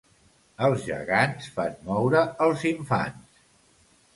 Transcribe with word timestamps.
Els 0.67 0.85
gegants 0.87 1.49
fan 1.57 1.75
moure 1.91 2.25
els 2.47 2.65
infants. 2.71 3.45